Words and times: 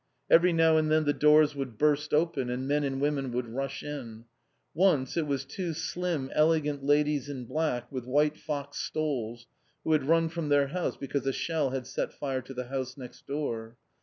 Every 0.31 0.51
now 0.51 0.77
and 0.77 0.89
then 0.89 1.05
the 1.05 1.13
doors 1.13 1.53
would 1.53 1.77
burst 1.77 2.11
open 2.11 2.49
and 2.49 2.67
men 2.67 2.83
and 2.83 2.99
women 2.99 3.31
would 3.33 3.47
rush 3.47 3.83
in. 3.83 4.25
Once 4.73 5.15
it 5.15 5.27
was 5.27 5.45
two 5.45 5.73
slim, 5.73 6.31
elegant 6.33 6.83
ladies 6.83 7.29
in 7.29 7.45
black, 7.45 7.91
with 7.91 8.07
white 8.07 8.35
fox 8.39 8.79
stoles, 8.79 9.45
who 9.83 9.91
had 9.91 10.07
run 10.07 10.27
from 10.29 10.49
their 10.49 10.69
house 10.69 10.97
because 10.97 11.27
a 11.27 11.31
shell 11.33 11.69
had 11.69 11.85
set 11.85 12.11
fire 12.13 12.41
to 12.41 12.53
the 12.55 12.65
house 12.69 12.97
next 12.97 13.27
door. 13.27 13.77